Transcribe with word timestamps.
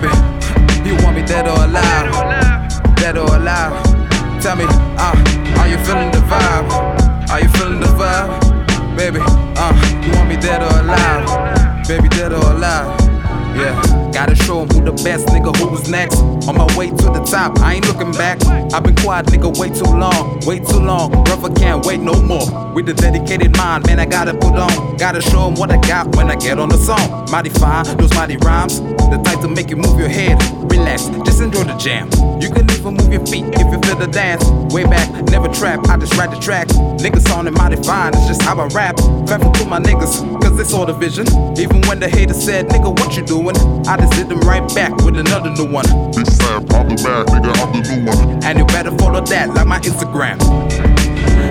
baby. 0.00 0.27
Show 14.48 14.64
who 14.64 14.80
the 14.82 14.96
best 15.04 15.26
nigga, 15.28 15.54
who 15.58 15.66
was 15.68 15.90
next. 15.90 16.16
On 16.48 16.56
my 16.56 16.68
way 16.74 16.88
to 16.88 17.06
the 17.16 17.22
top, 17.30 17.60
I 17.60 17.74
ain't 17.74 17.86
looking 17.86 18.12
back. 18.12 18.38
I've 18.72 18.82
been 18.82 18.96
quiet, 18.96 19.26
nigga, 19.26 19.50
way 19.60 19.68
too 19.68 19.92
long, 20.04 20.40
way 20.46 20.58
too 20.58 20.80
long. 20.80 21.10
Brother 21.24 21.52
can't 21.52 21.84
wait 21.84 22.00
no 22.00 22.14
more. 22.22 22.48
With 22.72 22.88
a 22.88 22.94
dedicated 22.94 23.54
mind, 23.58 23.86
man, 23.86 24.00
I 24.00 24.06
gotta 24.06 24.32
put 24.32 24.54
on. 24.54 24.96
Gotta 24.96 25.20
show 25.20 25.38
show 25.38 25.46
'em 25.46 25.54
what 25.54 25.70
I 25.70 25.78
got 25.92 26.16
when 26.16 26.30
I 26.30 26.36
get 26.36 26.58
on 26.58 26.68
the 26.68 26.78
song. 26.78 27.06
Mighty 27.30 27.50
fine, 27.50 27.84
those 27.98 28.14
mighty 28.14 28.36
rhymes. 28.38 28.80
The 29.10 29.18
type 29.24 29.40
to 29.40 29.48
make 29.48 29.70
you 29.70 29.76
move 29.76 29.98
your 29.98 30.08
head. 30.08 30.36
Relax, 30.70 31.06
just 31.24 31.40
enjoy 31.40 31.64
the 31.64 31.76
jam. 31.84 32.10
You 32.40 32.50
can 32.50 32.70
even 32.70 32.94
move 32.94 33.10
your 33.12 33.24
feet 33.26 33.46
if 33.54 33.66
you 33.72 33.78
feel 33.84 33.96
the 33.96 34.06
dance. 34.06 34.44
Way 34.74 34.84
back, 34.84 35.08
never 35.30 35.48
trap, 35.48 35.88
I 35.88 35.96
just 35.96 36.14
ride 36.16 36.30
the 36.30 36.40
track. 36.40 36.68
Niggas 37.04 37.28
on 37.34 37.46
it 37.46 37.52
mighty 37.52 37.76
fine, 37.88 38.12
it's 38.14 38.26
just 38.26 38.42
how 38.42 38.58
I 38.58 38.66
rap. 38.68 38.96
Faithful 39.28 39.52
to 39.52 39.64
my 39.66 39.80
niggas, 39.80 40.14
cause 40.42 40.56
they 40.56 40.64
saw 40.64 40.84
the 40.84 40.92
vision. 40.92 41.26
Even 41.58 41.80
when 41.88 41.98
the 42.00 42.08
haters 42.08 42.42
said, 42.44 42.68
nigga, 42.68 42.90
what 42.98 43.16
you 43.16 43.24
doing? 43.24 43.56
I 43.86 43.96
just 43.96 44.14
hit 44.14 44.28
them 44.38 44.48
right 44.48 44.74
back 44.74 44.94
with 45.04 45.16
another 45.16 45.50
new 45.50 45.64
one. 45.64 45.84
This 46.12 46.38
time, 46.38 46.64
I'm 46.70 46.88
the 46.88 47.00
man, 47.02 47.24
nigga, 47.26 47.52
I'm 47.62 47.72
the 47.72 47.96
new 47.96 48.06
one. 48.06 48.44
And 48.44 48.58
you 48.58 48.64
better 48.66 48.90
follow 48.98 49.20
that 49.20 49.54
like 49.54 49.66
my 49.66 49.80
Instagram. 49.80 50.38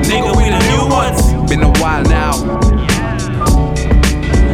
Nigga, 0.04 0.36
we 0.36 0.50
the 0.50 0.62
new 0.72 0.88
ones. 0.90 1.50
Been 1.50 1.64
a 1.64 1.72
while 1.80 2.04
now, 2.04 2.34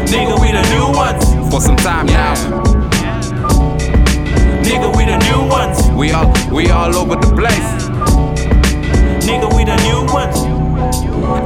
Nigga, 0.07 0.39
we 0.41 0.51
the 0.51 0.63
new 0.73 0.95
ones. 0.95 1.23
for 1.51 1.61
some 1.61 1.75
time 1.75 2.05
now. 2.07 2.35
Nigga, 4.63 4.95
we 4.95 5.05
the 5.05 5.17
new 5.29 5.47
ones. 5.49 5.89
We 5.97 6.11
all, 6.11 6.31
we 6.51 6.69
all 6.69 6.95
over 6.95 7.15
the 7.15 7.35
place. 7.35 7.69
Nigga, 9.25 9.55
we 9.55 9.65
the 9.65 9.77
new 9.83 10.13
ones. 10.13 10.37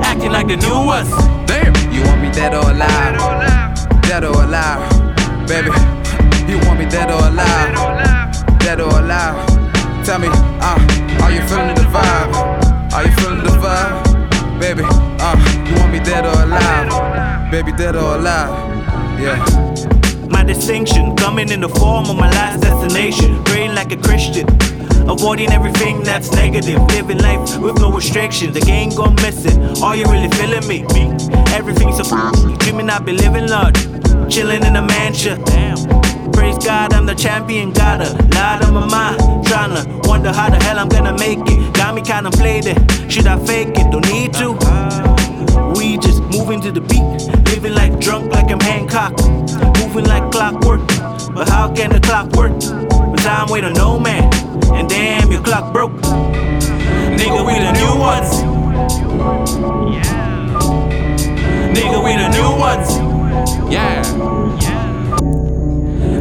Acting 0.05 0.31
like 0.31 0.47
the 0.47 0.57
new 0.57 0.85
ones. 0.85 1.09
Damn, 1.47 1.73
you 1.93 2.03
want 2.03 2.21
me 2.21 2.31
dead 2.31 2.53
or 2.53 2.69
alive? 2.69 4.01
Dead 4.01 4.23
or 4.23 4.43
alive, 4.43 5.47
baby. 5.47 5.96
You 6.47 6.57
want 6.59 6.79
me 6.79 6.85
dead 6.85 7.11
or 7.11 7.27
alive? 7.27 8.59
Dead 8.59 8.79
or 8.79 8.87
alive? 8.87 9.35
Tell 10.05 10.17
me, 10.17 10.29
uh, 10.31 10.79
are 11.21 11.31
you 11.31 11.41
feeling 11.41 11.75
the 11.75 11.85
vibe? 11.91 12.93
Are 12.93 13.03
you 13.03 13.11
feeling 13.17 13.43
the 13.43 13.51
vibe, 13.59 14.57
baby? 14.57 14.83
Uh, 15.19 15.35
you 15.67 15.75
want 15.75 15.91
me 15.91 15.99
dead 15.99 16.25
or 16.25 16.41
alive? 16.41 17.51
Baby, 17.51 17.73
dead 17.73 17.97
or 17.97 18.15
alive? 18.15 18.49
Yeah. 19.19 19.43
My 20.29 20.45
distinction 20.45 21.17
coming 21.17 21.49
in 21.49 21.59
the 21.59 21.67
form 21.67 22.09
of 22.09 22.15
my 22.15 22.29
last 22.31 22.61
destination. 22.61 23.43
Praying 23.43 23.75
like 23.75 23.91
a 23.91 23.97
Christian. 23.97 24.47
Avoiding 25.09 25.51
everything 25.51 26.01
that's 26.01 26.31
negative. 26.31 26.81
Living 26.93 27.17
life 27.17 27.57
with 27.57 27.77
no 27.81 27.91
restrictions. 27.91 28.53
The 28.53 28.61
game 28.61 28.91
gone 28.91 29.15
missing. 29.15 29.83
Are 29.83 29.97
you 29.97 30.05
really 30.05 30.29
feeling 30.29 30.65
me? 30.65 30.85
Everything's 31.53 31.97
so 31.97 32.31
dreaming 32.59 32.89
I 32.89 32.99
be 32.99 33.11
living 33.11 33.49
large. 33.49 33.75
Chilling 34.31 34.63
in 34.63 34.77
a 34.77 34.81
mansion. 34.81 35.43
Damn. 35.43 36.06
Praise 36.47 36.65
God, 36.65 36.93
I'm 36.93 37.05
the 37.05 37.13
champion. 37.13 37.73
Got 37.73 37.99
a 37.99 38.13
lot 38.33 38.63
on 38.63 38.73
my 38.73 38.87
mind. 38.87 39.19
Tryna 39.45 40.07
wonder 40.07 40.31
how 40.31 40.49
the 40.49 40.55
hell 40.63 40.79
I'm 40.79 40.87
gonna 40.87 41.11
make 41.17 41.39
it. 41.39 41.73
Got 41.73 41.93
me 41.93 42.01
contemplating. 42.01 42.77
Should 43.09 43.27
I 43.27 43.37
fake 43.45 43.75
it? 43.75 43.91
Don't 43.91 44.07
need 44.07 44.33
to. 44.35 44.53
We 45.77 45.97
just 45.97 46.21
moving 46.31 46.61
to 46.61 46.71
the 46.71 46.79
beat, 46.79 47.03
living 47.51 47.73
like 47.73 47.99
drunk 47.99 48.31
like 48.31 48.49
I'm 48.49 48.61
Hancock, 48.61 49.11
moving 49.81 50.05
like 50.05 50.31
clockwork. 50.31 50.87
But 51.35 51.49
how 51.49 51.69
can 51.73 51.89
the 51.89 51.99
clock 51.99 52.31
work 52.37 52.53
when 52.53 53.17
time 53.17 53.49
wait 53.49 53.65
on 53.65 53.73
no 53.73 53.99
man? 53.99 54.33
And 54.71 54.87
damn, 54.87 55.29
your 55.29 55.43
clock 55.43 55.73
broke. 55.73 55.91
Nigga, 57.19 57.43
we 57.45 57.59
the 57.59 57.73
new 57.75 57.93
ones. 57.99 58.31
Yeah. 59.91 60.55
Nigga, 61.75 61.99
we 62.05 62.15
the 62.15 62.29
new 62.39 62.51
ones. 62.57 63.69
Yeah. 63.69 64.66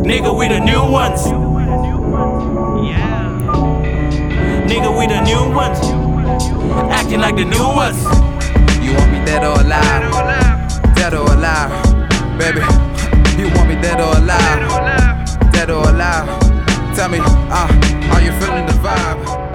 Nigga, 0.06 0.30
we 0.38 0.46
the 0.46 0.60
new 0.60 0.82
ones. 0.88 1.26
Yeah. 2.86 3.26
Nigga, 4.68 4.96
we 4.96 5.06
the 5.08 5.20
new 5.22 5.52
ones. 5.52 5.80
Acting 6.92 7.18
like 7.18 7.34
the 7.34 7.44
new 7.44 7.66
ones. 7.66 7.98
You 8.80 8.94
want 8.94 9.10
me 9.10 9.18
dead 9.24 9.42
or 9.42 9.60
alive? 9.60 10.94
Dead 10.94 11.12
or 11.12 11.26
alive, 11.32 11.72
baby. 12.38 12.60
You 13.36 13.52
want 13.56 13.68
me 13.68 13.74
dead 13.82 14.00
or 14.00 14.16
alive? 14.16 15.52
Dead 15.52 15.70
or 15.70 15.82
alive? 15.90 16.28
Tell 16.94 17.08
me, 17.08 17.18
uh, 17.20 17.66
are 18.12 18.22
you 18.22 18.30
feeling 18.38 18.64
the 18.64 18.74
vibe? 18.74 19.45